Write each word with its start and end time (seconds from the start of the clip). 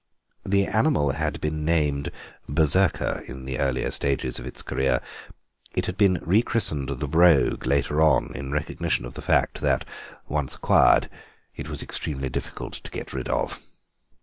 The 0.43 0.65
animal 0.65 1.11
had 1.11 1.39
been 1.41 1.63
named 1.63 2.11
Berserker 2.49 3.21
in 3.27 3.45
the 3.45 3.59
earlier 3.59 3.91
stages 3.91 4.39
of 4.39 4.47
its 4.47 4.63
career; 4.63 4.99
it 5.75 5.85
had 5.85 5.95
been 5.95 6.17
rechristened 6.23 6.89
the 6.89 7.07
Brogue 7.07 7.67
later 7.67 8.01
on, 8.01 8.31
in 8.33 8.51
recognition 8.51 9.05
of 9.05 9.13
the 9.13 9.21
fact 9.21 9.61
that, 9.61 9.85
once 10.27 10.55
acquired, 10.55 11.07
it 11.55 11.69
was 11.69 11.83
extremely 11.83 12.29
difficult 12.29 12.73
to 12.73 12.89
get 12.89 13.13
rid 13.13 13.27
of. 13.27 13.59